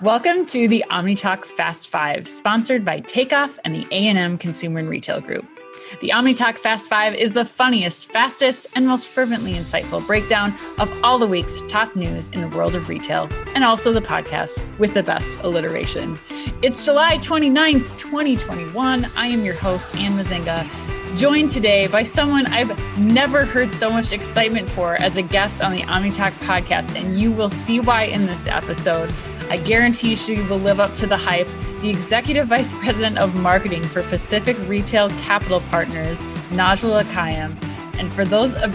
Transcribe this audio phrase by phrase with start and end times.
[0.00, 5.20] Welcome to the OmniTalk Fast Five, sponsored by Takeoff and the A&M Consumer and Retail
[5.20, 5.46] Group.
[6.00, 11.18] The OmniTalk Fast Five is the funniest, fastest, and most fervently insightful breakdown of all
[11.18, 15.02] the week's top news in the world of retail, and also the podcast with the
[15.02, 16.18] best alliteration.
[16.62, 19.04] It's July 29th, 2021.
[19.16, 20.68] I am your host, Anne Mezzenga
[21.16, 25.72] joined today by someone I've never heard so much excitement for as a guest on
[25.72, 29.10] the OmniTalk podcast, and you will see why in this episode.
[29.48, 31.46] I guarantee she will live up to the hype.
[31.80, 36.20] The Executive Vice President of Marketing for Pacific Retail Capital Partners,
[36.50, 37.56] Najla Kayyem.
[37.98, 38.74] And for those of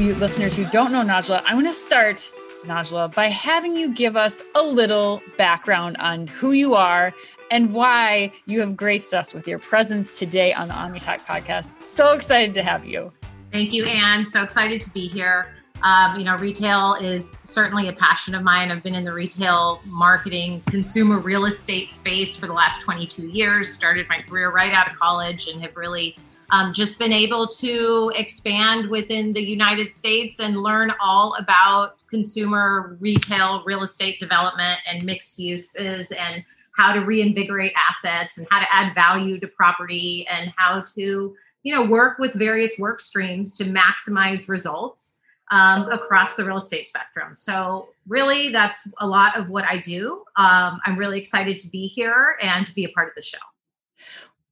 [0.00, 2.32] you listeners who don't know Najla, I want to start,
[2.64, 7.12] Najla, by having you give us a little background on who you are
[7.50, 11.84] and why you have graced us with your presence today on the OmniTalk podcast.
[11.84, 13.12] So excited to have you.
[13.50, 14.24] Thank you, Anne.
[14.24, 15.52] So excited to be here.
[15.82, 18.70] Um, you know, retail is certainly a passion of mine.
[18.70, 23.74] I've been in the retail marketing, consumer real estate space for the last 22 years.
[23.74, 26.16] Started my career right out of college and have really
[26.50, 32.96] um, just been able to expand within the United States and learn all about consumer
[33.00, 36.44] retail real estate development and mixed uses and
[36.76, 41.74] how to reinvigorate assets and how to add value to property and how to you
[41.74, 45.20] know work with various work streams to maximize results
[45.52, 47.34] um, across the real estate spectrum.
[47.34, 50.24] So, really, that's a lot of what I do.
[50.36, 53.38] Um, I'm really excited to be here and to be a part of the show.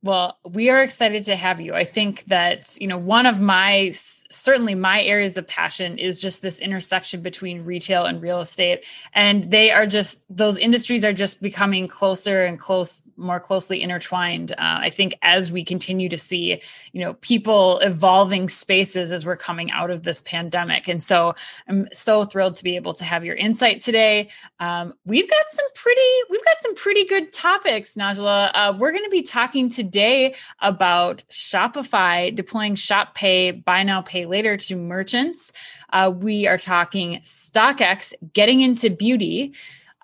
[0.02, 1.74] Well, we are excited to have you.
[1.74, 6.40] I think that, you know, one of my certainly my areas of passion is just
[6.40, 8.86] this intersection between retail and real estate.
[9.12, 14.52] And they are just, those industries are just becoming closer and close, more closely intertwined.
[14.52, 16.62] Uh, I think as we continue to see,
[16.92, 20.88] you know, people evolving spaces as we're coming out of this pandemic.
[20.88, 21.34] And so
[21.68, 24.30] I'm so thrilled to be able to have your insight today.
[24.60, 28.50] Um, we've got some pretty, we've got some pretty good topics, Najla.
[28.54, 34.02] Uh, we're going to be talking to today about Shopify deploying Shop Pay, Buy Now,
[34.02, 35.52] Pay Later to merchants.
[35.92, 39.52] Uh, we are talking StockX getting into beauty.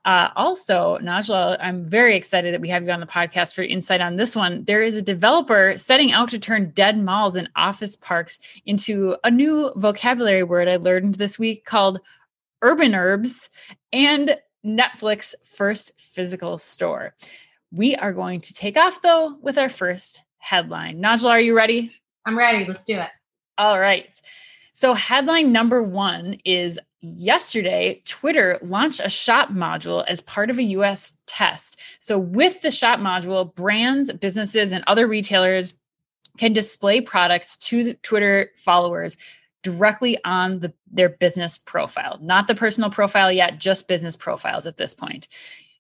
[0.05, 4.01] Uh, also, Najla, I'm very excited that we have you on the podcast for insight
[4.01, 4.65] on this one.
[4.65, 9.31] There is a developer setting out to turn dead malls and office parks into a
[9.31, 12.01] new vocabulary word I learned this week called
[12.63, 13.51] urbanurbs
[13.93, 17.15] and Netflix first physical store.
[17.73, 21.01] We are going to take off though with our first headline.
[21.03, 21.93] Najla, are you ready?
[22.25, 22.65] I'm ready.
[22.65, 23.09] Let's do it.
[23.59, 24.21] All right.
[24.73, 30.63] So, headline number one is yesterday, Twitter launched a shop module as part of a
[30.65, 31.81] US test.
[31.99, 35.81] So, with the shop module, brands, businesses, and other retailers
[36.37, 39.17] can display products to the Twitter followers
[39.63, 44.77] directly on the, their business profile, not the personal profile yet, just business profiles at
[44.77, 45.27] this point.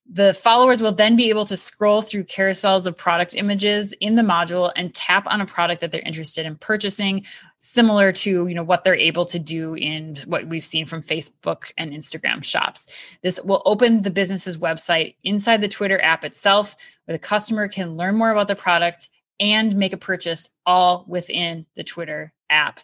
[0.09, 4.22] The followers will then be able to scroll through carousels of product images in the
[4.22, 7.25] module and tap on a product that they're interested in purchasing,
[7.59, 11.72] similar to you know what they're able to do in what we've seen from Facebook
[11.77, 13.19] and Instagram shops.
[13.22, 17.97] This will open the business's website inside the Twitter app itself, where the customer can
[17.97, 19.09] learn more about the product
[19.41, 22.81] and make a purchase all within the Twitter app.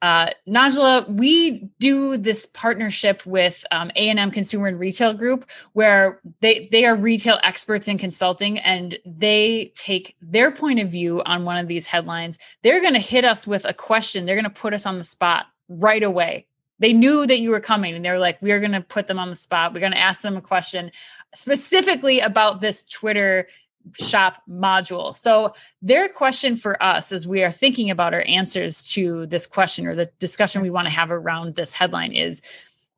[0.00, 6.68] Uh, Najla, we do this partnership with um, A&M Consumer and Retail Group, where they
[6.70, 11.58] they are retail experts in consulting, and they take their point of view on one
[11.58, 12.38] of these headlines.
[12.62, 14.24] They're going to hit us with a question.
[14.24, 16.46] They're going to put us on the spot right away.
[16.78, 19.08] They knew that you were coming, and they were like, "We are going to put
[19.08, 19.74] them on the spot.
[19.74, 20.92] We're going to ask them a question
[21.34, 23.48] specifically about this Twitter
[23.94, 25.14] shop module.
[25.14, 29.86] So, their question for us as we are thinking about our answers to this question
[29.86, 32.42] or the discussion we want to have around this headline is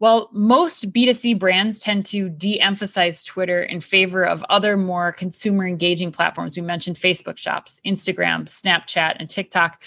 [0.00, 5.66] well, most B2C brands tend to de emphasize Twitter in favor of other more consumer
[5.66, 6.56] engaging platforms.
[6.56, 9.82] We mentioned Facebook shops, Instagram, Snapchat, and TikTok.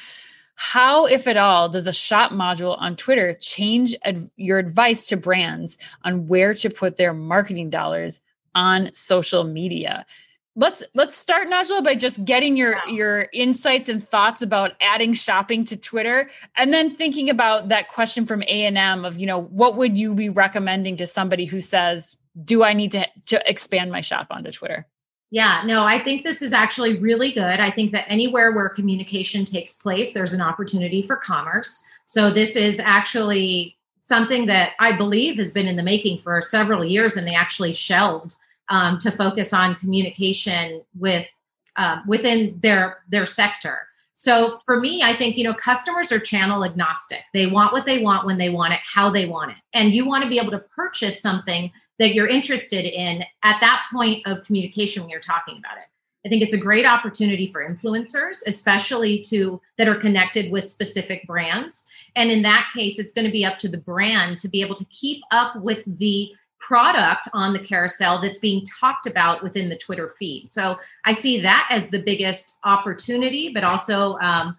[0.53, 5.17] How, if at all, does a shop module on Twitter change ad- your advice to
[5.17, 8.21] brands on where to put their marketing dollars
[8.53, 10.05] on social media?
[10.55, 15.63] Let's let's start Najla by just getting your your insights and thoughts about adding shopping
[15.65, 19.97] to Twitter and then thinking about that question from A&M of you know what would
[19.97, 24.27] you be recommending to somebody who says do I need to to expand my shop
[24.29, 24.87] onto Twitter
[25.33, 27.59] yeah, no, I think this is actually really good.
[27.59, 31.83] I think that anywhere where communication takes place, there's an opportunity for commerce.
[32.05, 36.85] So, this is actually something that I believe has been in the making for several
[36.85, 38.35] years, and they actually shelved
[38.69, 41.27] um, to focus on communication with
[41.75, 43.87] uh, within their their sector.
[44.15, 47.21] So for me, I think you know customers are channel agnostic.
[47.33, 50.05] They want what they want when they want it, how they want it, and you
[50.05, 54.43] want to be able to purchase something that you're interested in at that point of
[54.45, 55.83] communication when you're talking about it.
[56.25, 61.27] I think it's a great opportunity for influencers, especially to that are connected with specific
[61.27, 61.85] brands.
[62.15, 64.75] And in that case, it's going to be up to the brand to be able
[64.75, 66.31] to keep up with the
[66.63, 70.49] product on the carousel that's being talked about within the Twitter feed.
[70.49, 74.55] So I see that as the biggest opportunity, but also, um,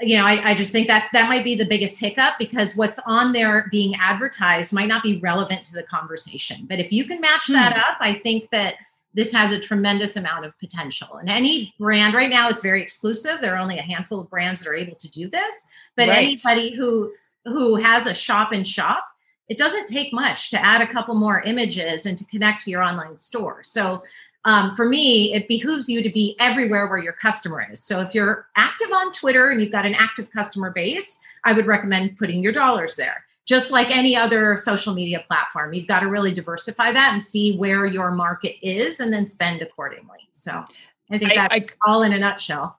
[0.00, 2.98] you know, I, I just think that's that might be the biggest hiccup because what's
[3.06, 6.66] on there being advertised might not be relevant to the conversation.
[6.68, 7.80] But if you can match that hmm.
[7.80, 8.74] up, I think that
[9.14, 11.16] this has a tremendous amount of potential.
[11.16, 13.40] And any brand right now, it's very exclusive.
[13.40, 15.66] There are only a handful of brands that are able to do this.
[15.96, 16.26] But right.
[16.26, 17.12] anybody who
[17.46, 19.04] who has a shop and shop,
[19.48, 22.82] it doesn't take much to add a couple more images and to connect to your
[22.82, 23.62] online store.
[23.62, 24.02] So
[24.44, 27.82] um, for me, it behooves you to be everywhere where your customer is.
[27.82, 31.66] So if you're active on Twitter and you've got an active customer base, I would
[31.66, 36.08] recommend putting your dollars there just like any other social media platform you've got to
[36.08, 40.64] really diversify that and see where your market is and then spend accordingly so
[41.10, 42.78] i think that's I, I, all in a nutshell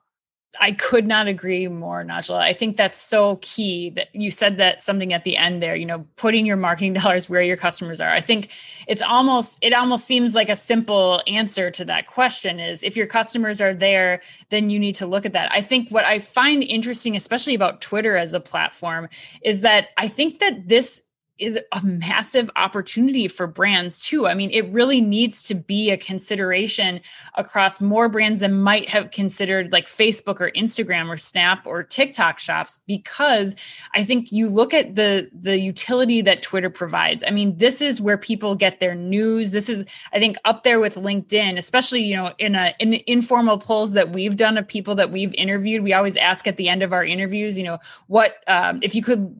[0.58, 2.38] I could not agree more, Najla.
[2.38, 5.84] I think that's so key that you said that something at the end there, you
[5.84, 8.08] know, putting your marketing dollars where your customers are.
[8.08, 8.50] I think
[8.86, 13.06] it's almost, it almost seems like a simple answer to that question is if your
[13.06, 15.52] customers are there, then you need to look at that.
[15.52, 19.08] I think what I find interesting, especially about Twitter as a platform,
[19.42, 21.02] is that I think that this
[21.38, 24.26] is a massive opportunity for brands too.
[24.26, 27.00] I mean, it really needs to be a consideration
[27.34, 32.38] across more brands than might have considered like Facebook or Instagram or Snap or TikTok
[32.38, 33.54] shops because
[33.94, 37.22] I think you look at the the utility that Twitter provides.
[37.26, 39.50] I mean, this is where people get their news.
[39.50, 43.58] This is I think up there with LinkedIn, especially, you know, in a in informal
[43.58, 46.82] polls that we've done of people that we've interviewed, we always ask at the end
[46.82, 49.34] of our interviews, you know, what um, if you could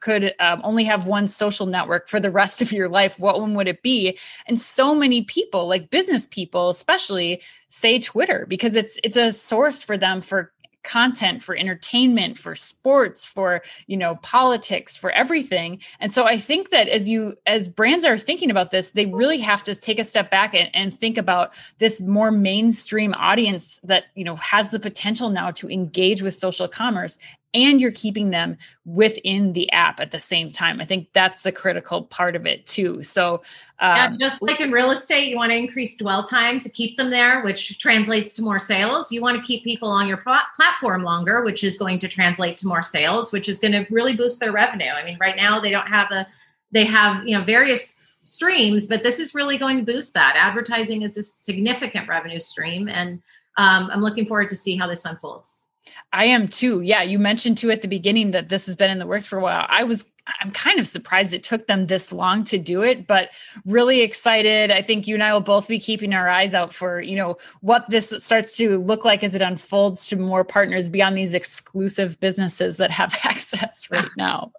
[0.00, 3.54] could um, only have one social network for the rest of your life, what one
[3.54, 4.18] would it be?
[4.46, 9.82] And so many people, like business people, especially, say Twitter because it's it's a source
[9.82, 10.52] for them for
[10.84, 16.70] content for entertainment for sports for you know politics for everything and so i think
[16.70, 20.04] that as you as brands are thinking about this they really have to take a
[20.04, 24.80] step back and, and think about this more mainstream audience that you know has the
[24.80, 27.18] potential now to engage with social commerce
[27.54, 30.80] and you're keeping them within the app at the same time.
[30.80, 33.02] I think that's the critical part of it too.
[33.02, 33.42] So,
[33.78, 36.96] um, yeah, just like in real estate, you want to increase dwell time to keep
[36.96, 39.10] them there, which translates to more sales.
[39.10, 42.56] You want to keep people on your pl- platform longer, which is going to translate
[42.58, 44.90] to more sales, which is going to really boost their revenue.
[44.90, 46.26] I mean, right now they don't have a,
[46.70, 50.34] they have you know various streams, but this is really going to boost that.
[50.36, 53.22] Advertising is a significant revenue stream, and
[53.56, 55.67] um, I'm looking forward to see how this unfolds.
[56.12, 56.80] I am too.
[56.80, 59.38] Yeah, you mentioned too at the beginning that this has been in the works for
[59.38, 59.66] a while.
[59.68, 60.06] I was
[60.40, 63.30] I'm kind of surprised it took them this long to do it, but
[63.64, 64.70] really excited.
[64.70, 67.38] I think you and I will both be keeping our eyes out for, you know,
[67.60, 72.20] what this starts to look like as it unfolds to more partners beyond these exclusive
[72.20, 74.14] businesses that have access right ah.
[74.16, 74.52] now.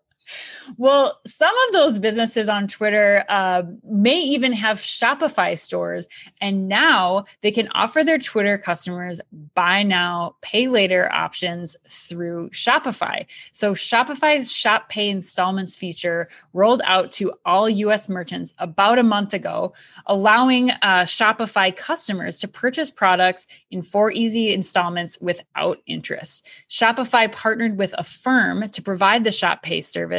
[0.77, 6.07] Well, some of those businesses on Twitter uh, may even have Shopify stores,
[6.39, 9.19] and now they can offer their Twitter customers
[9.55, 13.25] buy now, pay later options through Shopify.
[13.51, 19.33] So, Shopify's Shop Pay installments feature rolled out to all US merchants about a month
[19.33, 19.73] ago,
[20.05, 26.47] allowing uh, Shopify customers to purchase products in four easy installments without interest.
[26.69, 30.18] Shopify partnered with a firm to provide the Shop Pay service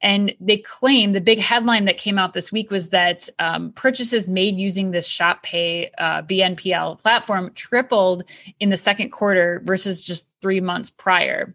[0.00, 4.28] and they claim the big headline that came out this week was that um, purchases
[4.28, 8.24] made using this Shop Pay uh, BNPL platform tripled
[8.60, 11.54] in the second quarter versus just three months prior.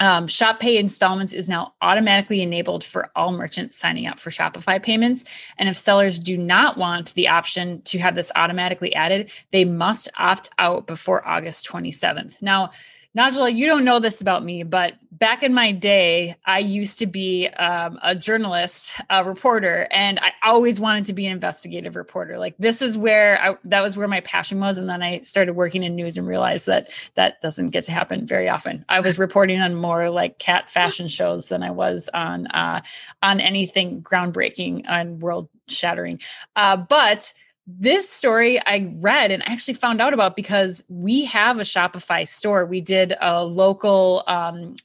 [0.00, 4.82] Um, Shop Pay installments is now automatically enabled for all merchants signing up for Shopify
[4.82, 5.24] payments.
[5.58, 10.08] And if sellers do not want the option to have this automatically added, they must
[10.18, 12.40] opt out before August 27th.
[12.40, 12.70] Now,
[13.16, 17.06] Najla, you don't know this about me, but back in my day, I used to
[17.06, 22.38] be um, a journalist, a reporter, and I always wanted to be an investigative reporter.
[22.38, 25.54] Like this is where I, that was where my passion was, and then I started
[25.54, 28.84] working in news and realized that that doesn't get to happen very often.
[28.88, 32.80] I was reporting on more like cat fashion shows than I was on uh,
[33.24, 36.20] on anything groundbreaking and world shattering.
[36.54, 37.32] Uh, but
[37.78, 42.64] this story I read and actually found out about because we have a Shopify store.
[42.64, 44.76] We did a local um,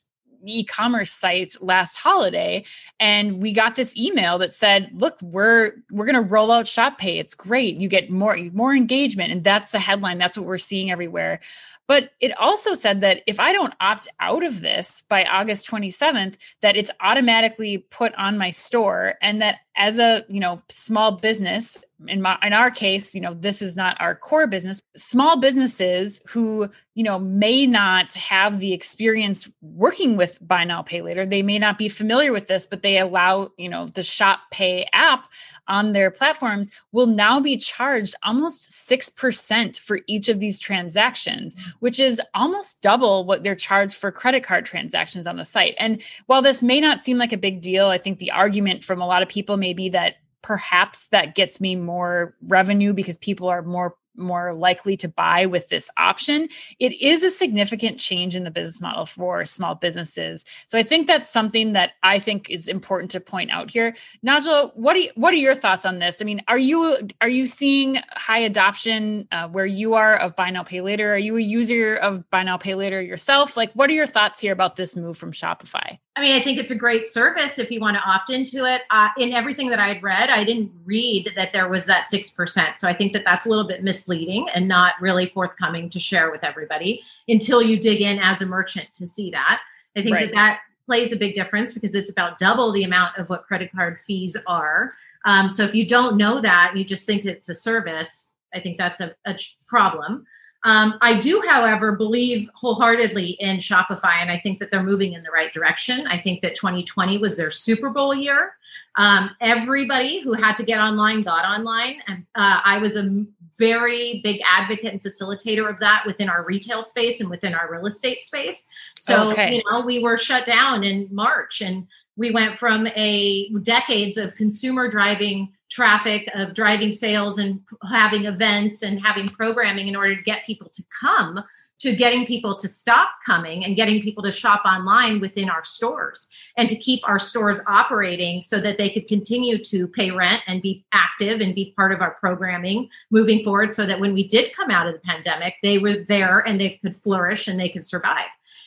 [0.48, 2.63] e-commerce site last holiday
[3.00, 7.00] and we got this email that said look we're we're going to roll out shop
[7.00, 7.77] pay it's great.
[7.77, 9.32] You get more more engagement.
[9.32, 10.20] And that's the headline.
[10.20, 11.39] That's what we're seeing everywhere
[11.88, 16.38] but it also said that if I don't opt out of this by August 27th,
[16.62, 21.84] that it's automatically put on my store and that as a you know small business
[22.08, 26.22] in my in our case you know this is not our core business small businesses
[26.30, 31.42] who you know may not have the experience working with buy now pay later they
[31.42, 35.32] may not be familiar with this but they allow you know the shop pay app
[35.68, 42.00] on their platforms will now be charged almost 6% for each of these transactions which
[42.00, 45.75] is almost double what they're charged for credit card transactions on the site.
[45.77, 49.01] And while this may not seem like a big deal i think the argument from
[49.01, 53.48] a lot of people may be that perhaps that gets me more revenue because people
[53.48, 56.48] are more more likely to buy with this option.
[56.79, 60.45] It is a significant change in the business model for small businesses.
[60.67, 63.95] So i think that's something that i think is important to point out here.
[64.25, 66.22] Najla what are you, what are your thoughts on this?
[66.22, 70.50] I mean are you are you seeing high adoption uh, where you are of buy
[70.50, 71.13] now pay later?
[71.13, 73.57] Are you a user of buy now pay later yourself?
[73.57, 76.57] Like what are your thoughts here about this move from shopify I mean, I think
[76.60, 78.84] it's a great service if you want to opt into it.
[78.89, 82.77] Uh, in everything that I had read, I didn't read that there was that 6%.
[82.77, 86.31] So I think that that's a little bit misleading and not really forthcoming to share
[86.31, 89.62] with everybody until you dig in as a merchant to see that.
[89.98, 90.27] I think right.
[90.27, 93.72] that that plays a big difference because it's about double the amount of what credit
[93.74, 94.91] card fees are.
[95.25, 98.77] Um, so if you don't know that, you just think it's a service, I think
[98.77, 100.25] that's a, a problem.
[100.65, 105.22] Um, I do, however, believe wholeheartedly in Shopify, and I think that they're moving in
[105.22, 106.07] the right direction.
[106.07, 108.55] I think that 2020 was their Super Bowl year.
[108.98, 113.25] Um, everybody who had to get online got online, and uh, I was a
[113.60, 117.86] very big advocate and facilitator of that within our retail space and within our real
[117.86, 118.67] estate space.
[119.00, 119.55] So, okay.
[119.55, 121.86] you know, we were shut down in March, and
[122.17, 128.84] we went from a decades of consumer driving traffic of driving sales and having events
[128.84, 131.43] and having programming in order to get people to come
[131.77, 136.29] to getting people to stop coming and getting people to shop online within our stores
[136.57, 140.62] and to keep our stores operating so that they could continue to pay rent and
[140.62, 144.55] be active and be part of our programming moving forward so that when we did
[144.55, 147.86] come out of the pandemic they were there and they could flourish and they could
[147.86, 148.25] survive.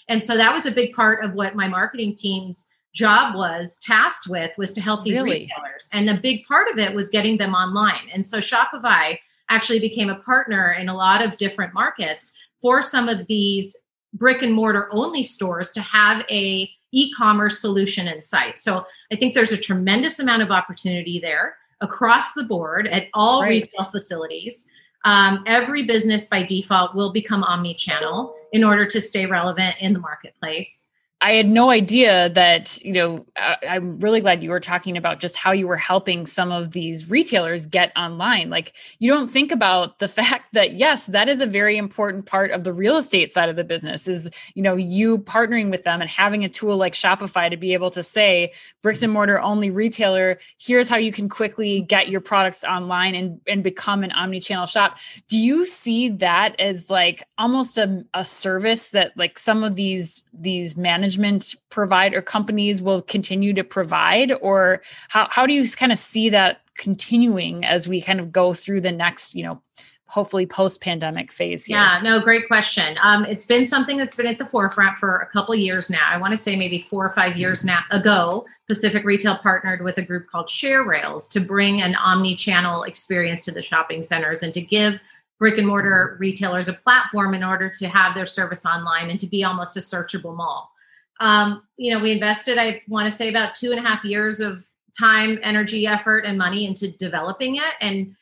[0.09, 4.27] And so that was a big part of what my marketing teams job was tasked
[4.29, 5.41] with was to help these really?
[5.41, 5.89] retailers.
[5.93, 8.11] And a big part of it was getting them online.
[8.13, 13.09] And so Shopify actually became a partner in a lot of different markets for some
[13.09, 13.77] of these
[14.13, 18.59] brick and mortar only stores to have a e-commerce solution in sight.
[18.59, 23.43] So I think there's a tremendous amount of opportunity there across the board at all
[23.43, 23.63] right.
[23.63, 24.69] retail facilities.
[25.05, 30.01] Um, every business by default will become omni-channel in order to stay relevant in the
[30.01, 30.88] marketplace.
[31.21, 35.37] I had no idea that, you know, I'm really glad you were talking about just
[35.37, 38.51] how you were helping some of these retailers get online.
[38.51, 42.53] Like, you don't think about the fact that, yes, that is a very important part
[42.53, 46.01] of the real estate side of the business is, you know, you partnering with them
[46.01, 49.71] and having a tool like Shopify to be able to say, bricks and mortar only
[49.71, 54.39] retailer, here's how you can quickly get your products online and, and become an omni
[54.39, 54.99] channel shop.
[55.27, 60.25] Do you see that as like almost a, a service that like some of these,
[60.33, 65.67] these managers management provide or companies will continue to provide or how, how do you
[65.71, 69.61] kind of see that continuing as we kind of go through the next you know
[70.09, 71.77] hopefully post pandemic phase here?
[71.77, 72.97] Yeah, no, great question.
[73.03, 76.05] Um, it's been something that's been at the forefront for a couple years now.
[76.09, 79.99] I want to say maybe four or five years now ago, Pacific Retail partnered with
[79.99, 84.43] a group called Share Rails to bring an omni channel experience to the shopping centers
[84.43, 84.99] and to give
[85.39, 89.27] brick and mortar retailers a platform in order to have their service online and to
[89.27, 90.73] be almost a searchable mall.
[91.21, 94.41] Um, you know, we invested, I want to say, about two and a half years
[94.41, 94.65] of
[94.99, 97.75] time, energy, effort, and money into developing it.
[97.81, 98.15] And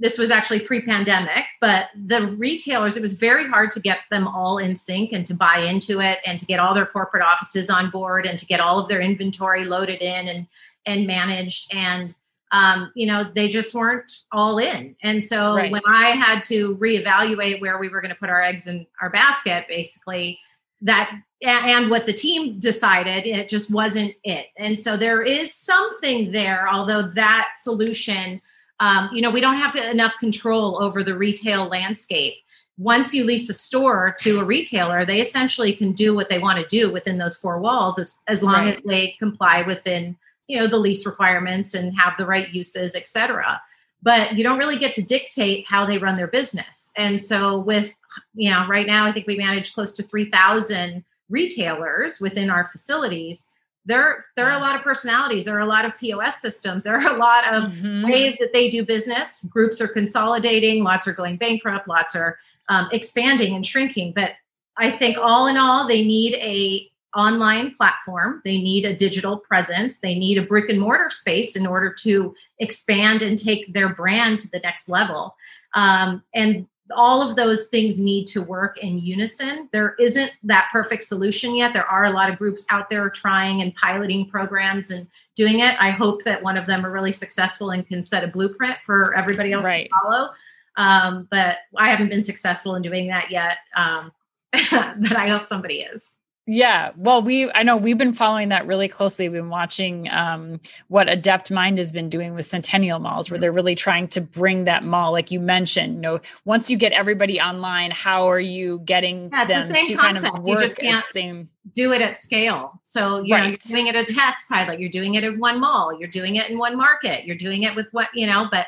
[0.00, 4.26] this was actually pre pandemic, but the retailers, it was very hard to get them
[4.26, 7.68] all in sync and to buy into it and to get all their corporate offices
[7.68, 10.46] on board and to get all of their inventory loaded in and,
[10.86, 11.72] and managed.
[11.74, 12.14] And,
[12.50, 14.96] um, you know, they just weren't all in.
[15.02, 15.70] And so right.
[15.70, 19.10] when I had to reevaluate where we were going to put our eggs in our
[19.10, 20.40] basket, basically,
[20.82, 21.10] that
[21.42, 24.46] and what the team decided it just wasn't it.
[24.56, 28.40] And so there is something there although that solution
[28.78, 32.34] um, you know we don't have enough control over the retail landscape.
[32.78, 36.58] Once you lease a store to a retailer they essentially can do what they want
[36.58, 38.76] to do within those four walls as, as long right.
[38.76, 43.60] as they comply within you know the lease requirements and have the right uses etc
[44.02, 46.92] but you don't really get to dictate how they run their business.
[46.96, 47.90] And so with
[48.34, 53.52] you know, right now I think we manage close to 3,000 retailers within our facilities.
[53.86, 55.46] There, there are a lot of personalities.
[55.46, 56.84] There are a lot of POS systems.
[56.84, 58.04] There are a lot of mm-hmm.
[58.04, 59.42] ways that they do business.
[59.44, 60.84] Groups are consolidating.
[60.84, 61.88] Lots are going bankrupt.
[61.88, 62.38] Lots are
[62.68, 64.12] um, expanding and shrinking.
[64.14, 64.32] But
[64.76, 68.40] I think all in all, they need a online platform.
[68.44, 69.98] They need a digital presence.
[69.98, 74.40] They need a brick and mortar space in order to expand and take their brand
[74.40, 75.34] to the next level.
[75.74, 79.68] Um, and all of those things need to work in unison.
[79.72, 81.72] There isn't that perfect solution yet.
[81.72, 85.06] There are a lot of groups out there trying and piloting programs and
[85.36, 85.76] doing it.
[85.80, 89.14] I hope that one of them are really successful and can set a blueprint for
[89.16, 89.88] everybody else right.
[89.88, 90.28] to follow.
[90.76, 93.58] Um, but I haven't been successful in doing that yet.
[93.76, 94.12] Um,
[94.52, 96.12] but I hope somebody is.
[96.46, 96.90] Yeah.
[96.96, 99.28] Well, we, I know we've been following that really closely.
[99.28, 103.76] We've been watching um, what Adeptmind has been doing with Centennial malls, where they're really
[103.76, 107.92] trying to bring that mall, like you mentioned, you know, once you get everybody online,
[107.92, 110.00] how are you getting yeah, them the to concept.
[110.00, 111.50] kind of work as same?
[111.76, 112.80] Do it at scale.
[112.82, 113.42] So, you right.
[113.44, 116.36] know, you're doing it a test pilot, you're doing it in one mall, you're doing
[116.36, 118.66] it in one market, you're doing it with what, you know, but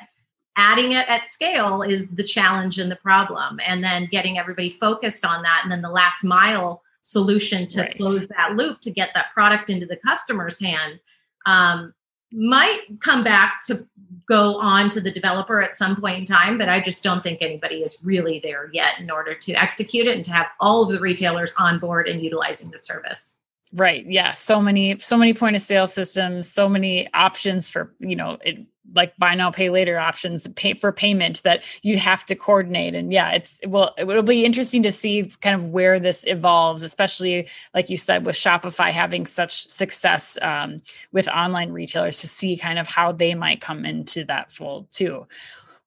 [0.57, 3.59] adding it at scale is the challenge and the problem.
[3.67, 5.61] And then getting everybody focused on that.
[5.63, 7.99] And then the last mile, solution to right.
[7.99, 11.01] close that loop to get that product into the customer's hand
[11.47, 11.93] um,
[12.33, 13.87] might come back to
[14.29, 17.43] go on to the developer at some point in time but i just don't think
[17.43, 20.91] anybody is really there yet in order to execute it and to have all of
[20.91, 23.39] the retailers on board and utilizing the service
[23.75, 24.05] right.
[24.07, 24.33] Yeah.
[24.33, 28.59] So many so many point of sale systems so many options for you know it,
[28.95, 32.95] like buy now pay later options pay for payment that you'd have to coordinate.
[32.95, 37.49] And yeah it's well it'll be interesting to see kind of where this evolves especially
[37.75, 42.79] like you said with shopify having such success um, with online retailers to see kind
[42.79, 45.27] of how they might come into that fold too.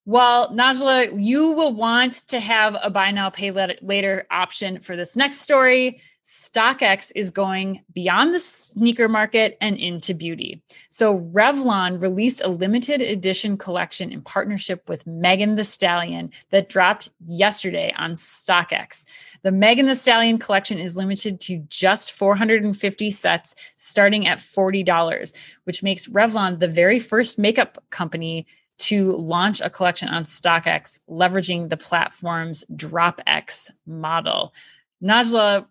[0.08, 5.16] Well, Najla, you will want to have a buy now, pay later option for this
[5.16, 6.00] next story.
[6.26, 10.60] StockX is going beyond the sneaker market and into beauty.
[10.90, 17.10] So, Revlon released a limited edition collection in partnership with Megan Thee Stallion that dropped
[17.28, 19.06] yesterday on StockX.
[19.44, 25.34] The Megan Thee Stallion collection is limited to just 450 sets, starting at $40,
[25.66, 31.70] which makes Revlon the very first makeup company to launch a collection on StockX, leveraging
[31.70, 34.56] the platform's DropX model.
[35.04, 35.68] Najla,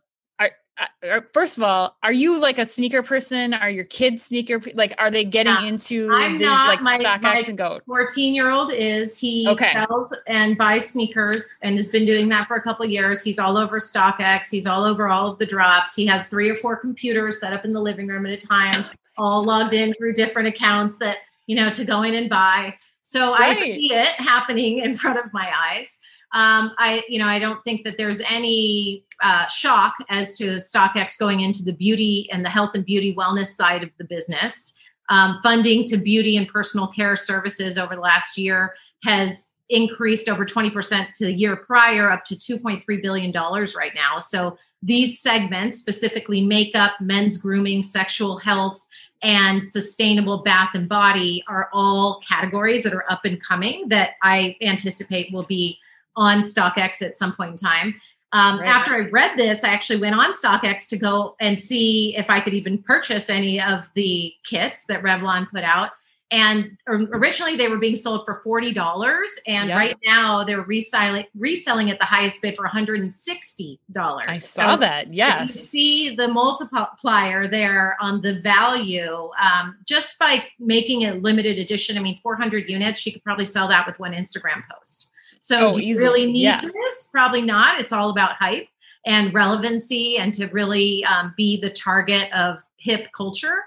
[1.05, 3.55] Er, first of all, are you like a sneaker person?
[3.55, 4.93] Are your kids sneaker like?
[4.99, 6.67] Are they getting yeah, into I'm these not.
[6.67, 7.83] like my, stock StockX and Goat?
[7.87, 9.73] Fourteen year old is he okay.
[9.73, 13.23] sells and buys sneakers and has been doing that for a couple years.
[13.23, 14.51] He's all over StockX.
[14.51, 15.95] He's all over all of the drops.
[15.95, 18.85] He has three or four computers set up in the living room at a time,
[19.17, 22.75] all logged in through different accounts that you know to go in and buy.
[23.05, 23.51] So right.
[23.51, 25.99] I see it happening in front of my eyes
[26.35, 31.17] um, I, you know, I don't think that there's any uh, shock as to StockX
[31.17, 34.77] going into the beauty and the health and beauty wellness side of the business.
[35.11, 40.45] Um, funding to beauty and personal care services over the last year has increased over
[40.45, 44.19] 20% to the year prior, up to $2.3 billion right now.
[44.19, 48.85] So these segments, specifically makeup, men's grooming, sexual health,
[49.23, 54.57] and sustainable bath and body, are all categories that are up and coming that I
[54.61, 55.79] anticipate will be
[56.17, 58.01] on StockX at some point in time.
[58.33, 58.69] Um, right.
[58.69, 62.41] After I read this, I actually went on StockX to go and see if I
[62.41, 65.91] could even purchase any of the kits that Revlon put out.
[66.33, 69.27] And originally they were being sold for $40.
[69.47, 69.79] And yep.
[69.79, 73.79] right now they're reselling, reselling at the highest bid for $160.
[73.97, 75.15] I saw so that.
[75.15, 75.49] Yes.
[75.49, 81.97] You see the multiplier there on the value um, just by making it limited edition.
[81.97, 85.13] I mean, 400 units, she could probably sell that with one Instagram post.
[85.45, 86.07] So, oh, do you easily.
[86.07, 86.63] really need yeah.
[86.63, 87.11] this?
[87.13, 87.79] Probably not.
[87.79, 88.67] It's all about hype
[89.05, 93.63] and relevancy and to really um, be the target of hip culture.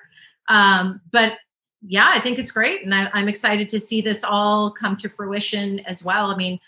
[0.50, 1.34] Um, but
[1.84, 2.84] yeah, I think it's great.
[2.84, 6.32] And I, I'm excited to see this all come to fruition as well.
[6.32, 6.60] I mean,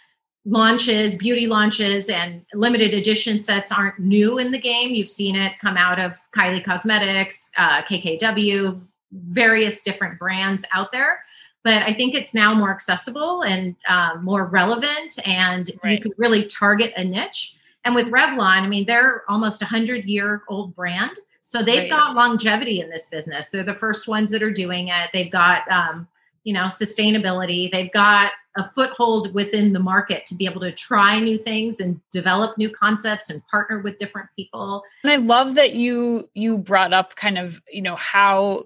[0.45, 4.93] launches, beauty launches, and limited edition sets aren't new in the game.
[4.93, 8.79] You've seen it come out of Kylie Cosmetics, uh, KKW,
[9.11, 11.23] various different brands out there
[11.63, 15.93] but I think it's now more accessible and um, more relevant, and right.
[15.93, 17.55] you can really target a niche.
[17.85, 21.89] And with Revlon, I mean, they're almost a hundred year old brand, so they've right.
[21.89, 23.49] got longevity in this business.
[23.49, 25.09] They're the first ones that are doing it.
[25.13, 26.07] They've got, um,
[26.43, 27.71] you know, sustainability.
[27.71, 31.99] They've got a foothold within the market to be able to try new things and
[32.11, 34.83] develop new concepts and partner with different people.
[35.03, 38.65] And I love that you you brought up kind of you know how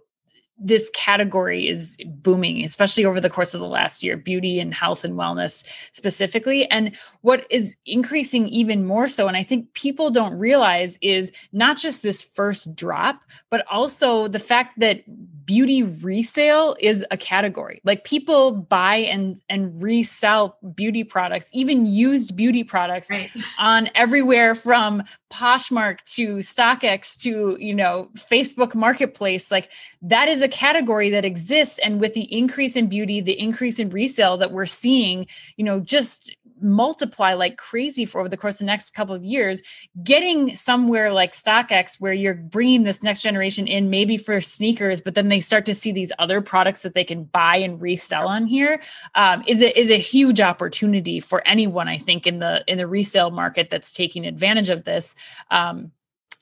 [0.58, 5.04] this category is booming, especially over the course of the last year, beauty and health
[5.04, 6.70] and wellness specifically.
[6.70, 11.78] And what is increasing even more so, and I think people don't realize, is not
[11.78, 15.04] just this first drop, but also the fact that
[15.46, 17.82] beauty resale is a category.
[17.84, 23.30] Like people buy and and resell beauty products, even used beauty products right.
[23.60, 29.52] on everywhere from Poshmark to StockX to, you know, Facebook Marketplace.
[29.52, 33.80] Like that is a category that exists and with the increase in beauty, the increase
[33.80, 35.28] in resale that we're seeing,
[35.58, 39.24] you know, just multiply like crazy for over the course of the next couple of
[39.24, 39.62] years
[40.04, 45.16] getting somewhere like stockx where you're bringing this next generation in maybe for sneakers but
[45.16, 48.46] then they start to see these other products that they can buy and resell on
[48.46, 48.82] here
[49.16, 52.88] um, is a, is a huge opportunity for anyone i think in the in the
[52.88, 55.16] resale market that's taking advantage of this.
[55.52, 55.92] Um,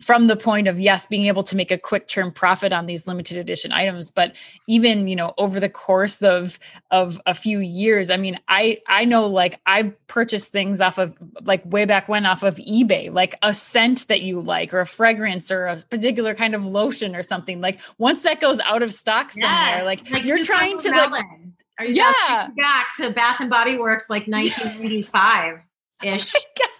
[0.01, 3.07] from the point of yes being able to make a quick term profit on these
[3.07, 4.35] limited edition items but
[4.67, 6.59] even you know over the course of
[6.91, 11.17] of a few years i mean i i know like i've purchased things off of
[11.43, 14.85] like way back when off of ebay like a scent that you like or a
[14.85, 17.61] fragrance or a particular kind of lotion or something.
[17.61, 21.25] Like once that goes out of stock somewhere yeah, like, like you're trying to like
[21.95, 22.49] yeah.
[22.55, 25.59] back to bath and body works like 1985
[26.03, 26.33] ish.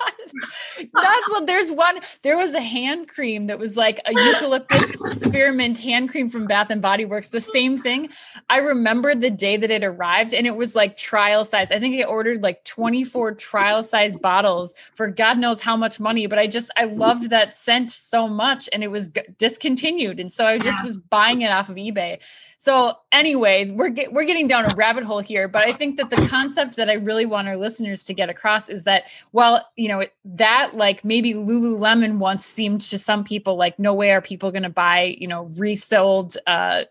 [1.46, 2.00] There's one.
[2.24, 6.70] There was a hand cream that was like a eucalyptus spearmint hand cream from Bath
[6.70, 7.30] and Body Works.
[7.30, 8.10] The same thing.
[8.50, 11.72] I remember the day that it arrived, and it was like trial size.
[11.72, 16.28] I think I ordered like 24 trial size bottles for God knows how much money.
[16.28, 20.46] But I just I loved that scent so much, and it was discontinued, and so
[20.46, 22.20] I just was buying it off of eBay.
[22.62, 26.12] So anyway, we're get, we're getting down a rabbit hole here, but I think that
[26.12, 29.88] the concept that I really want our listeners to get across is that while you
[29.88, 34.52] know that like maybe Lululemon once seemed to some people like no way are people
[34.52, 36.84] going to buy you know resold uh,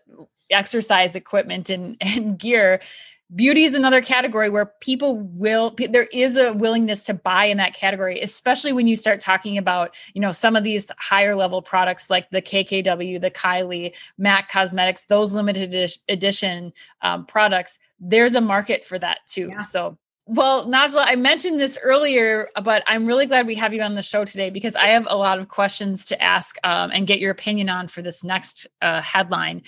[0.49, 2.81] exercise equipment and and gear
[3.35, 7.73] beauty is another category where people will there is a willingness to buy in that
[7.73, 12.09] category especially when you start talking about you know some of these higher level products
[12.09, 17.79] like the kkw the kylie mac cosmetics those limited edition um, products.
[17.99, 19.49] There's a market for that too.
[19.49, 19.59] Yeah.
[19.59, 23.95] so well, Najla, I mentioned this earlier, but I'm really glad we have you on
[23.95, 27.19] the show today because I have a lot of questions to ask um, and get
[27.19, 29.63] your opinion on for this next uh, headline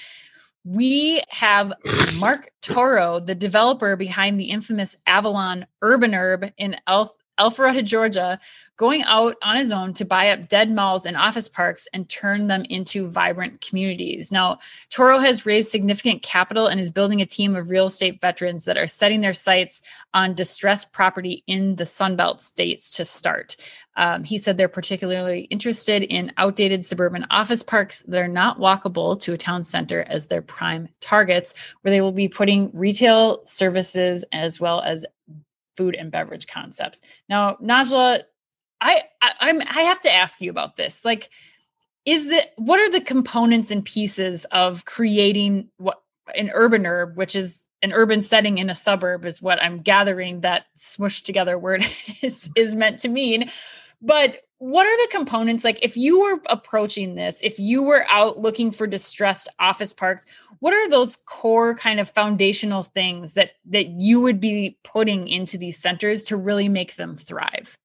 [0.64, 1.74] we have
[2.18, 8.40] Mark Toro, the developer behind the infamous Avalon Urbanurb in Elf, Alpharetta, Georgia,
[8.78, 12.48] going out on his own to buy up dead malls and office parks and turn
[12.48, 14.32] them into vibrant communities.
[14.32, 18.66] Now, Toro has raised significant capital and is building a team of real estate veterans
[18.66, 19.82] that are setting their sights
[20.14, 23.56] on distressed property in the Sunbelt states to start.
[23.96, 29.20] Um, he said they're particularly interested in outdated suburban office parks that are not walkable
[29.20, 34.26] to a town center as their prime targets, where they will be putting retail services
[34.32, 35.06] as well as
[35.78, 37.02] food and beverage concepts.
[37.30, 38.24] Now, Najla,
[38.82, 41.06] I, I I'm I have to ask you about this.
[41.06, 41.30] Like,
[42.06, 46.02] is the what are the components and pieces of creating what
[46.36, 50.66] an urbanurb, which is an urban setting in a suburb, is what I'm gathering that
[50.78, 51.84] smushed together word
[52.22, 53.50] is, is meant to mean.
[54.04, 55.64] But what are the components?
[55.64, 60.26] Like if you were approaching this if you were out looking for distressed office parks
[60.60, 65.58] what are those core kind of foundational things that that you would be putting into
[65.58, 67.78] these centers to really make them thrive?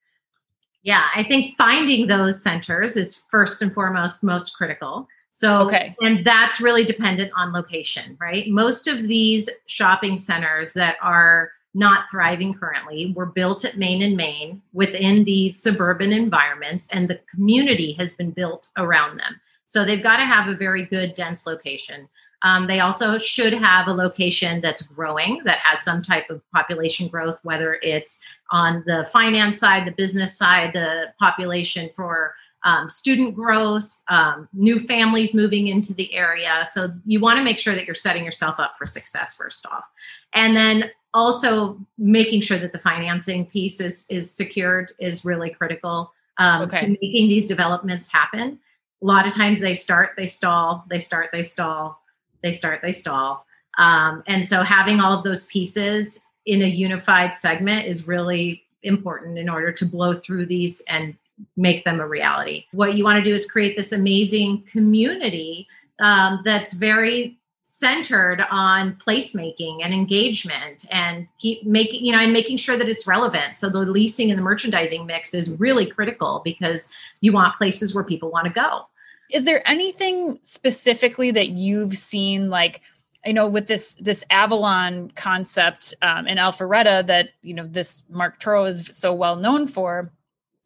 [0.83, 5.09] Yeah i think finding those centers is first and foremost most critical.
[5.33, 5.97] So okay.
[6.01, 8.49] and that's really dependent on location right?
[8.49, 14.17] Most of these shopping centers that are not thriving currently were built at Main and
[14.17, 19.41] Main within these suburban environments, and the community has been built around them.
[19.67, 22.09] So they've got to have a very good, dense location.
[22.43, 27.09] Um, they also should have a location that's growing, that has some type of population
[27.09, 33.35] growth, whether it's on the finance side, the business side, the population for um, student
[33.35, 36.65] growth, um, new families moving into the area.
[36.71, 39.85] So you want to make sure that you're setting yourself up for success first off.
[40.33, 46.13] And then also making sure that the financing piece is is secured is really critical
[46.39, 46.81] um, okay.
[46.81, 48.59] to making these developments happen.
[49.03, 52.03] A lot of times they start, they stall, they start, they stall,
[52.43, 53.45] they start, they stall.
[53.79, 59.39] Um, and so having all of those pieces in a unified segment is really important
[59.39, 61.17] in order to blow through these and
[61.57, 62.65] make them a reality.
[62.73, 65.69] What you want to do is create this amazing community
[66.01, 67.39] um, that's very
[67.79, 73.07] centered on placemaking and engagement and keep making you know and making sure that it's
[73.07, 73.57] relevant.
[73.57, 78.03] So the leasing and the merchandising mix is really critical because you want places where
[78.03, 78.89] people want to go.
[79.31, 82.81] Is there anything specifically that you've seen like
[83.25, 88.41] you know with this this Avalon concept um, in Alpharetta that you know this Mark
[88.41, 90.11] Toro is so well known for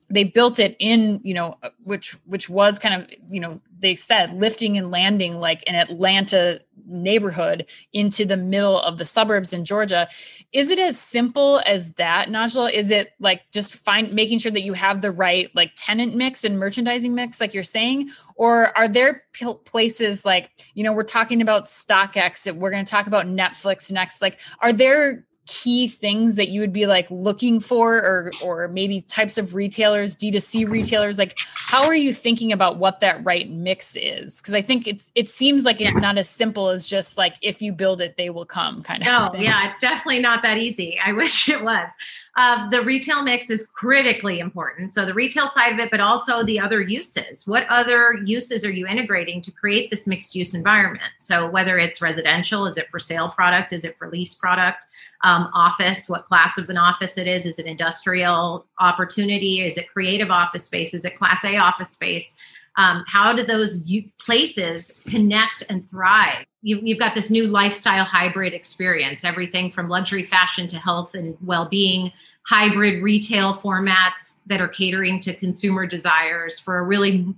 [0.08, 3.94] they built it in you know uh, which which was kind of you know they
[3.94, 9.64] said lifting and landing like an atlanta neighborhood into the middle of the suburbs in
[9.64, 10.08] georgia.
[10.52, 12.72] Is it as simple as that najla?
[12.72, 16.44] Is it like just find making sure that you have the right like tenant mix
[16.44, 18.10] and merchandising mix like you're saying?
[18.36, 19.24] Or are there
[19.64, 24.20] places like you know we're talking about stockx we're going to talk about netflix next
[24.20, 29.00] like are there key things that you would be like looking for or or maybe
[29.02, 33.96] types of retailers d2c retailers like how are you thinking about what that right mix
[33.96, 36.00] is because i think it's it seems like it's yeah.
[36.00, 39.08] not as simple as just like if you build it they will come kind of
[39.08, 39.42] no thing.
[39.42, 41.90] yeah it's definitely not that easy i wish it was
[42.36, 46.42] uh, the retail mix is critically important so the retail side of it but also
[46.42, 51.12] the other uses what other uses are you integrating to create this mixed use environment
[51.18, 54.84] so whether it's residential is it for sale product is it for lease product
[55.24, 57.46] um, office, what class of an office it is.
[57.46, 59.64] Is it industrial opportunity?
[59.64, 60.94] Is it creative office space?
[60.94, 62.36] Is it class A office space?
[62.76, 66.46] Um, how do those u- places connect and thrive?
[66.62, 71.36] You, you've got this new lifestyle hybrid experience, everything from luxury fashion to health and
[71.42, 72.12] well being,
[72.46, 77.34] hybrid retail formats that are catering to consumer desires for a really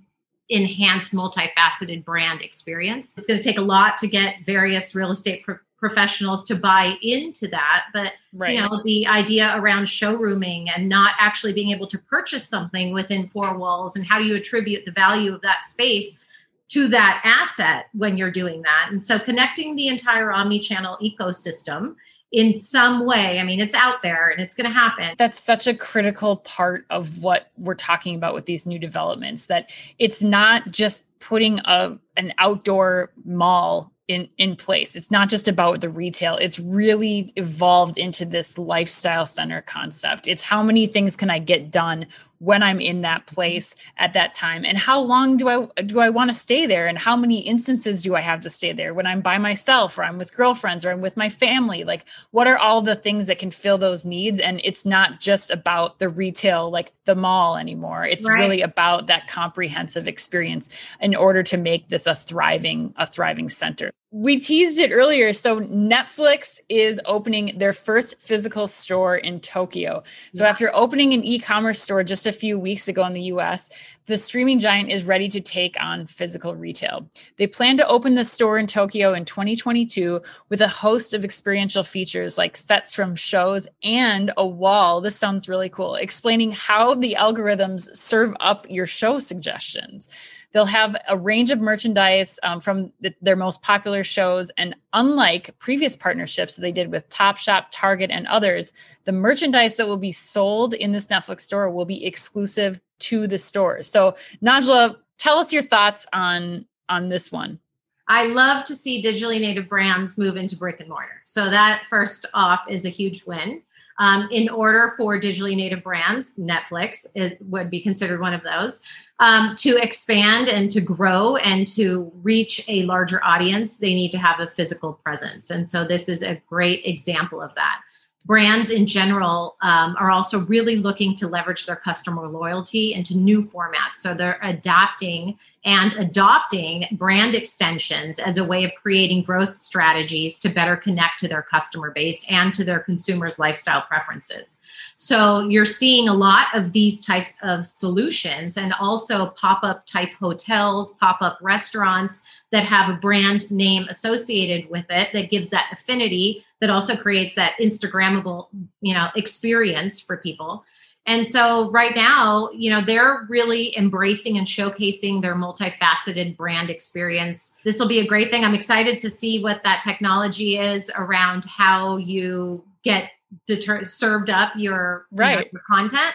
[0.50, 3.16] enhanced multifaceted brand experience.
[3.16, 6.96] It's going to take a lot to get various real estate pro- professionals to buy
[7.02, 8.54] into that but right.
[8.54, 13.28] you know the idea around showrooming and not actually being able to purchase something within
[13.28, 16.23] four walls and how do you attribute the value of that space
[16.70, 21.94] to that asset when you're doing that and so connecting the entire omni-channel ecosystem
[22.34, 23.38] in some way.
[23.38, 25.14] I mean, it's out there and it's going to happen.
[25.16, 29.70] That's such a critical part of what we're talking about with these new developments that
[30.00, 35.80] it's not just putting a an outdoor mall in in place it's not just about
[35.80, 41.30] the retail it's really evolved into this lifestyle center concept it's how many things can
[41.30, 42.06] i get done
[42.44, 43.34] when I'm in that mm-hmm.
[43.34, 44.64] place at that time?
[44.64, 46.86] And how long do I do I want to stay there?
[46.86, 50.04] And how many instances do I have to stay there when I'm by myself or
[50.04, 51.84] I'm with girlfriends or I'm with my family?
[51.84, 54.38] Like what are all the things that can fill those needs?
[54.38, 58.04] And it's not just about the retail like the mall anymore.
[58.04, 58.38] It's right.
[58.38, 63.90] really about that comprehensive experience in order to make this a thriving a thriving center
[64.16, 65.32] we teased it earlier.
[65.32, 70.04] So Netflix is opening their first physical store in Tokyo.
[70.32, 70.50] So yeah.
[70.50, 74.60] after opening an e-commerce store just a few weeks ago in the US, the streaming
[74.60, 77.10] giant is ready to take on physical retail.
[77.38, 81.82] They plan to open the store in Tokyo in 2022 with a host of experiential
[81.82, 85.00] features like sets from shows and a wall.
[85.00, 90.08] This sounds really cool, explaining how the algorithms serve up your show suggestions.
[90.54, 94.52] They'll have a range of merchandise um, from the, their most popular shows.
[94.56, 99.88] And unlike previous partnerships that they did with Topshop, Target, and others, the merchandise that
[99.88, 103.88] will be sold in this Netflix store will be exclusive to the stores.
[103.88, 104.14] So,
[104.44, 107.58] Najla, tell us your thoughts on on this one.
[108.06, 111.22] I love to see digitally native brands move into brick and mortar.
[111.24, 113.62] So that first off is a huge win.
[113.98, 118.82] Um, in order for digitally native brands, Netflix it would be considered one of those,
[119.20, 124.18] um, to expand and to grow and to reach a larger audience, they need to
[124.18, 125.50] have a physical presence.
[125.50, 127.80] And so this is a great example of that.
[128.26, 133.44] Brands in general um, are also really looking to leverage their customer loyalty into new
[133.44, 133.96] formats.
[133.96, 140.48] So they're adapting and adopting brand extensions as a way of creating growth strategies to
[140.50, 144.60] better connect to their customer base and to their consumers' lifestyle preferences.
[144.96, 150.10] So you're seeing a lot of these types of solutions and also pop up type
[150.18, 155.66] hotels, pop up restaurants that have a brand name associated with it that gives that
[155.72, 158.46] affinity that also creates that instagrammable
[158.80, 160.64] you know experience for people
[161.06, 167.58] and so right now, you know, they're really embracing and showcasing their multifaceted brand experience.
[167.62, 168.42] This will be a great thing.
[168.42, 173.10] I'm excited to see what that technology is around how you get
[173.46, 175.32] deter- served up your, right.
[175.32, 176.14] You know, your content.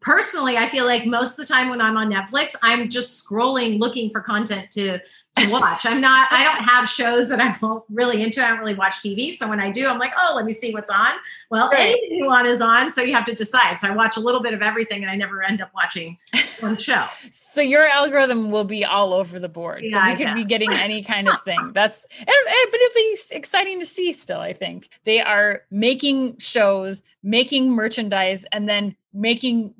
[0.00, 3.78] Personally, I feel like most of the time when I'm on Netflix, I'm just scrolling
[3.78, 5.00] looking for content to
[5.36, 5.80] to watch.
[5.84, 8.44] I'm not, I don't have shows that I'm really into.
[8.44, 9.32] I don't really watch TV.
[9.32, 11.12] So when I do, I'm like, oh, let me see what's on.
[11.50, 11.80] Well, right.
[11.80, 12.92] anything you want is on.
[12.92, 13.80] So you have to decide.
[13.80, 16.18] So I watch a little bit of everything and I never end up watching
[16.60, 17.04] one show.
[17.30, 19.82] so your algorithm will be all over the board.
[19.84, 20.34] Yeah, so we I could guess.
[20.34, 21.72] be getting any kind of thing.
[21.72, 24.88] That's, and, and, but it'll be exciting to see still, I think.
[25.04, 29.74] They are making shows, making merchandise, and then making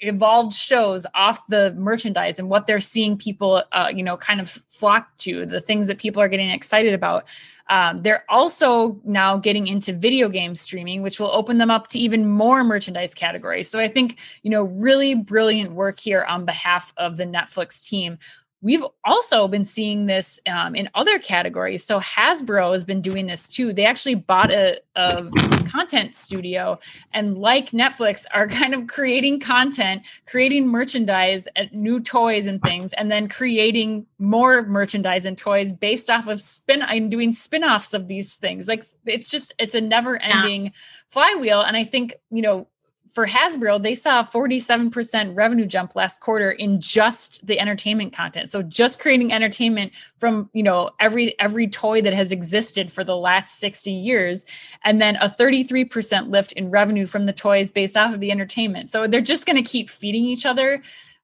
[0.00, 4.48] evolved shows off the merchandise and what they're seeing people uh, you know kind of
[4.68, 7.28] flock to the things that people are getting excited about.
[7.68, 11.98] Um, they're also now getting into video game streaming which will open them up to
[11.98, 13.70] even more merchandise categories.
[13.70, 18.18] So i think you know really brilliant work here on behalf of the netflix team
[18.66, 21.84] We've also been seeing this um, in other categories.
[21.84, 23.72] So Hasbro has been doing this too.
[23.72, 25.30] They actually bought a, a
[25.70, 26.80] content studio
[27.12, 32.92] and, like Netflix, are kind of creating content, creating merchandise, and new toys and things,
[32.94, 38.08] and then creating more merchandise and toys based off of spin and doing spin-offs of
[38.08, 38.66] these things.
[38.66, 40.72] Like it's just it's a never-ending yeah.
[41.08, 41.60] flywheel.
[41.60, 42.66] And I think you know
[43.12, 48.50] for Hasbro, they saw a 47% revenue jump last quarter in just the entertainment content.
[48.50, 53.16] So just creating entertainment from, you know, every every toy that has existed for the
[53.16, 54.44] last 60 years
[54.84, 58.88] and then a 33% lift in revenue from the toys based off of the entertainment.
[58.88, 60.82] So they're just going to keep feeding each other.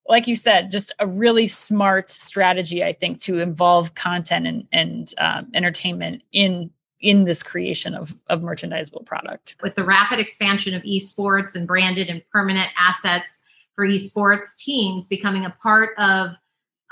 [0.08, 5.14] Like you said, just a really smart strategy, I think, to involve content and, and
[5.18, 6.70] um, entertainment in
[7.02, 9.56] in this creation of, of merchandisable product.
[9.62, 13.42] With the rapid expansion of esports and branded and permanent assets
[13.74, 16.30] for esports teams becoming a part of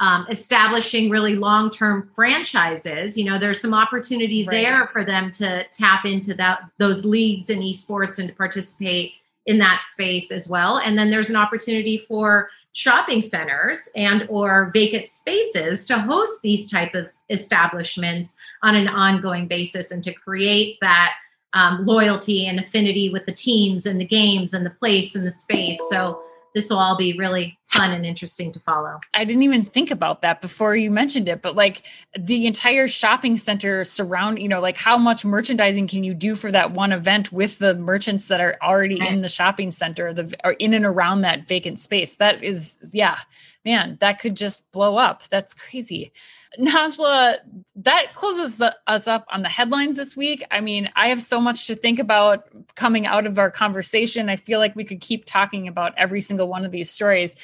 [0.00, 4.50] um, establishing really long-term franchises you know there's some opportunity right.
[4.50, 9.12] there for them to tap into that those leagues in esports and to participate
[9.44, 14.70] in that space as well and then there's an opportunity for shopping centers and or
[14.72, 20.78] vacant spaces to host these type of establishments on an ongoing basis and to create
[20.80, 21.14] that
[21.52, 25.32] um, loyalty and affinity with the teams and the games and the place and the
[25.32, 25.80] space.
[25.90, 26.22] So
[26.54, 28.98] this will all be really fun and interesting to follow.
[29.14, 31.86] I didn't even think about that before you mentioned it, but like
[32.18, 36.50] the entire shopping center surround, you know, like how much merchandising can you do for
[36.50, 39.12] that one event with the merchants that are already right.
[39.12, 42.16] in the shopping center, the or in and around that vacant space?
[42.16, 43.18] That is, yeah,
[43.64, 45.22] man, that could just blow up.
[45.28, 46.12] That's crazy.
[46.58, 47.36] Najla,
[47.76, 50.42] that closes us up on the headlines this week.
[50.50, 54.28] I mean, I have so much to think about coming out of our conversation.
[54.28, 57.36] I feel like we could keep talking about every single one of these stories.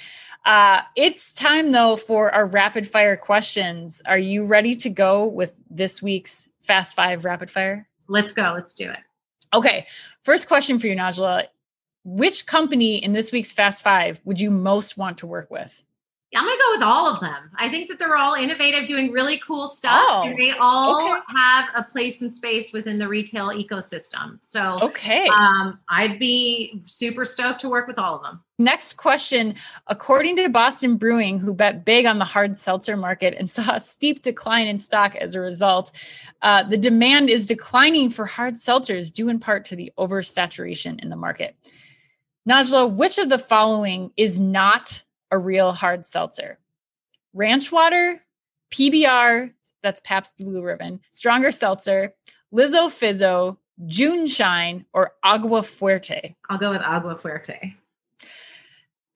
[0.45, 4.03] Uh, it's time, though, for our rapid fire questions.
[4.07, 7.89] Are you ready to go with this week's Fast Five rapid fire?
[8.09, 8.53] Let's go.
[8.55, 8.99] Let's do it.
[9.55, 9.87] Okay.
[10.25, 11.47] First question for you, Najla.
[12.05, 15.85] Which company in this week's Fast Five would you most want to work with?
[16.35, 17.51] I'm going to go with all of them.
[17.55, 20.03] I think that they're all innovative, doing really cool stuff.
[20.07, 21.21] Oh, and they all okay.
[21.37, 24.39] have a place and space within the retail ecosystem.
[24.45, 25.29] So, okay.
[25.29, 28.43] Um, I'd be super stoked to work with all of them.
[28.59, 29.55] Next question.
[29.87, 33.81] According to Boston Brewing, who bet big on the hard seltzer market and saw a
[33.81, 35.93] steep decline in stock as a result,
[36.43, 41.09] uh, the demand is declining for hard seltzers due in part to the oversaturation in
[41.09, 41.57] the market.
[42.49, 46.59] Najla, which of the following is not a real hard seltzer.
[47.33, 48.23] Ranch water,
[48.73, 52.15] PBR, that's Pabst Blue Ribbon, stronger seltzer,
[52.53, 56.35] Lizzo Fizzo, JuneShine, or Agua Fuerte.
[56.49, 57.75] I'll go with Agua Fuerte.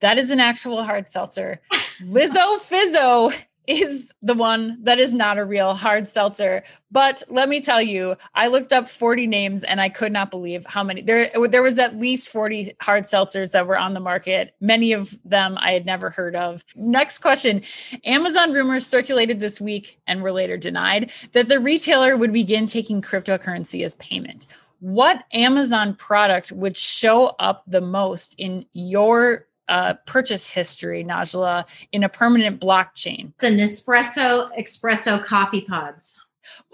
[0.01, 1.61] That is an actual hard seltzer.
[2.03, 6.63] Lizzo Fizzo is the one that is not a real hard seltzer.
[6.91, 10.67] But let me tell you, I looked up 40 names and I could not believe
[10.67, 14.55] how many there there was at least 40 hard seltzers that were on the market.
[14.61, 16.65] Many of them I had never heard of.
[16.75, 17.63] Next question.
[18.05, 23.01] Amazon rumors circulated this week and were later denied that the retailer would begin taking
[23.01, 24.47] cryptocurrency as payment.
[24.81, 32.05] What Amazon product would show up the most in your uh, purchase history, Najla, in
[32.05, 33.33] a permanent blockchain?
[33.41, 36.21] The Nespresso Espresso coffee pods.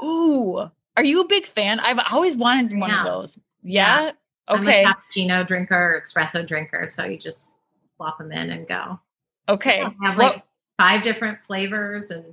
[0.02, 1.78] Ooh, are you a big fan?
[1.80, 2.78] I've always wanted yeah.
[2.78, 3.38] one of those.
[3.62, 4.06] Yeah.
[4.06, 4.12] yeah.
[4.48, 4.84] Okay.
[4.84, 7.56] I'm a cappuccino drinker, espresso drinker, so you just
[7.96, 8.98] plop them in and go.
[9.48, 9.80] Okay.
[9.80, 10.42] Yeah, have like
[10.78, 12.24] five different flavors and.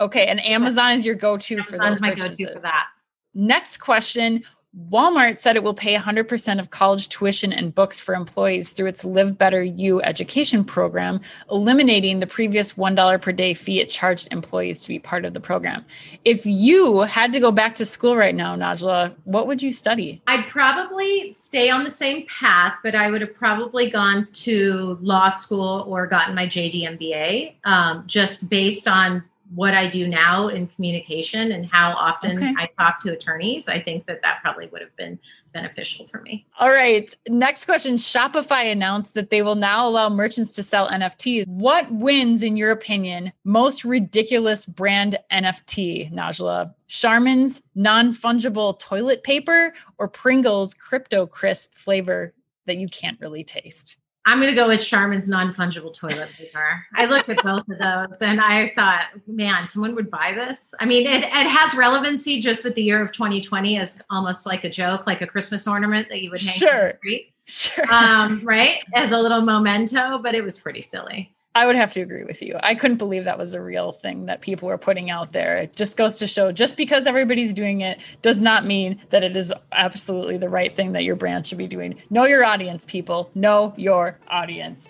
[0.00, 2.38] Okay, and Amazon is your go-to Amazon's for those my purchases.
[2.38, 2.86] go-to for that.
[3.34, 4.44] Next question:
[4.76, 9.02] Walmart said it will pay 100% of college tuition and books for employees through its
[9.02, 14.82] Live Better U education program, eliminating the previous $1 per day fee it charged employees
[14.82, 15.86] to be part of the program.
[16.26, 20.20] If you had to go back to school right now, Najla, what would you study?
[20.26, 25.30] I'd probably stay on the same path, but I would have probably gone to law
[25.30, 30.66] school or gotten my JD MBA um, just based on what I do now in
[30.68, 32.54] communication and how often okay.
[32.58, 35.18] I talk to attorneys, I think that that probably would have been
[35.52, 36.46] beneficial for me.
[36.58, 37.14] All right.
[37.28, 41.46] Next question Shopify announced that they will now allow merchants to sell NFTs.
[41.48, 46.74] What wins, in your opinion, most ridiculous brand NFT, Najla?
[46.88, 52.34] Charmin's non fungible toilet paper or Pringles Crypto Crisp flavor
[52.66, 53.96] that you can't really taste?
[54.24, 56.84] I'm going to go with Charmin's non fungible toilet paper.
[56.94, 60.74] I looked at both of those and I thought, man, someone would buy this.
[60.80, 64.64] I mean, it, it has relevancy just with the year of 2020 as almost like
[64.64, 66.80] a joke, like a Christmas ornament that you would hang sure.
[66.80, 67.32] on the street.
[67.46, 67.90] Sure.
[67.90, 68.82] Um, right?
[68.94, 71.34] As a little memento, but it was pretty silly.
[71.58, 72.56] I would have to agree with you.
[72.62, 75.56] I couldn't believe that was a real thing that people were putting out there.
[75.56, 79.36] It just goes to show just because everybody's doing it does not mean that it
[79.36, 82.00] is absolutely the right thing that your brand should be doing.
[82.10, 83.28] Know your audience, people.
[83.34, 84.88] Know your audience.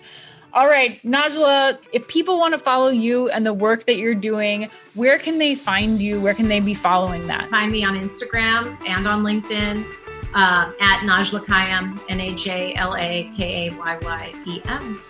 [0.53, 4.69] All right, Najla, if people want to follow you and the work that you're doing,
[4.93, 6.21] where can they find you?
[6.21, 7.49] Where can they be following that?
[7.49, 9.91] Find me on Instagram and on LinkedIn
[10.35, 15.01] uh, at Najla Kayyem, N A J L A K A Y Y E M.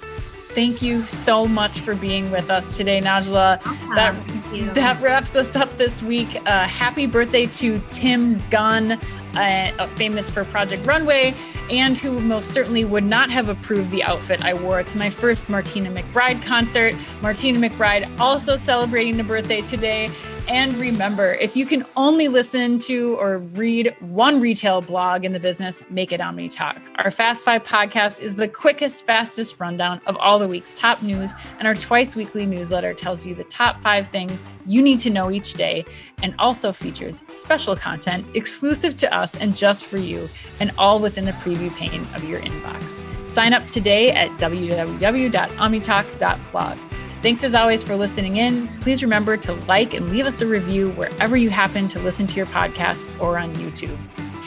[0.60, 3.64] Thank you so much for being with us today, Najla.
[3.95, 6.36] That that wraps us up this week.
[6.45, 8.99] Uh, happy birthday to Tim Gunn,
[9.36, 11.34] uh, famous for Project Runway,
[11.70, 15.49] and who most certainly would not have approved the outfit I wore to my first
[15.49, 16.93] Martina McBride concert.
[17.22, 20.10] Martina McBride also celebrating a birthday today.
[20.49, 25.39] And remember, if you can only listen to or read one retail blog in the
[25.39, 26.81] business, make it Omni Talk.
[26.95, 31.33] Our Fast Five podcast is the quickest, fastest rundown of all the week's top news,
[31.59, 35.29] and our twice weekly newsletter tells you the top five things you need to know
[35.29, 35.85] each day
[36.23, 40.27] and also features special content exclusive to us and just for you,
[40.59, 43.03] and all within the preview pane of your inbox.
[43.29, 46.88] Sign up today at www.omnitalk.blog.
[47.22, 48.70] Thanks as always for listening in.
[48.80, 52.38] Please remember to like and leave us a review wherever you happen to listen to
[52.38, 53.97] your podcast or on YouTube.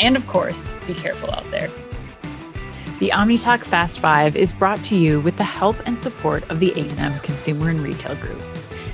[0.00, 1.70] And of course, be careful out there.
[2.98, 6.72] The OmniTalk Fast Five is brought to you with the help and support of the
[6.72, 8.40] A&M Consumer and Retail Group.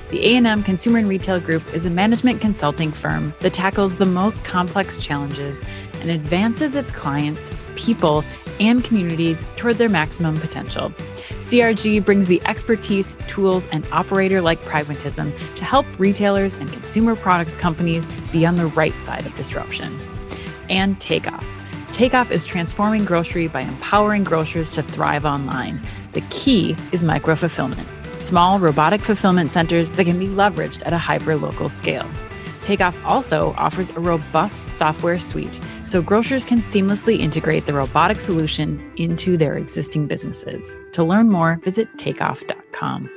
[0.09, 4.43] The A&M Consumer and Retail Group is a management consulting firm that tackles the most
[4.43, 5.63] complex challenges
[6.01, 8.25] and advances its clients, people,
[8.59, 10.89] and communities toward their maximum potential.
[11.39, 17.55] CRG brings the expertise, tools, and operator like pragmatism to help retailers and consumer products
[17.55, 19.97] companies be on the right side of disruption.
[20.69, 21.45] And Takeoff.
[21.91, 25.81] Takeoff is transforming grocery by empowering grocers to thrive online.
[26.13, 30.97] The key is micro fulfillment, small robotic fulfillment centers that can be leveraged at a
[30.97, 32.09] hyper local scale.
[32.69, 38.93] Takeoff also offers a robust software suite so grocers can seamlessly integrate the robotic solution
[38.95, 40.77] into their existing businesses.
[40.91, 43.09] To learn more, visit takeoff.com.